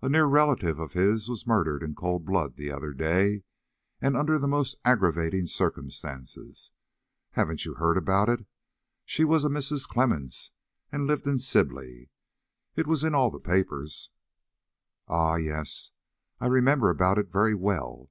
A 0.00 0.08
near 0.08 0.24
relative 0.24 0.78
of 0.80 0.94
his 0.94 1.28
was 1.28 1.46
murdered 1.46 1.82
in 1.82 1.94
cold 1.94 2.24
blood 2.24 2.56
the 2.56 2.70
other 2.70 2.94
day, 2.94 3.42
and 4.00 4.16
under 4.16 4.38
the 4.38 4.48
most 4.48 4.74
aggravating 4.86 5.46
circumstances. 5.46 6.72
Haven't 7.32 7.66
you 7.66 7.74
heard 7.74 7.98
about 7.98 8.30
it? 8.30 8.46
She 9.04 9.22
was 9.22 9.44
a 9.44 9.48
Mrs. 9.50 9.86
Clemmens, 9.86 10.52
and 10.90 11.06
lived 11.06 11.26
in 11.26 11.38
Sibley. 11.38 12.08
It 12.74 12.86
was 12.86 13.04
in 13.04 13.14
all 13.14 13.28
the 13.30 13.38
papers." 13.38 14.08
"Ah, 15.08 15.34
yes; 15.36 15.90
I 16.40 16.46
remember 16.46 16.88
about 16.88 17.18
it 17.18 17.30
very 17.30 17.54
well. 17.54 18.08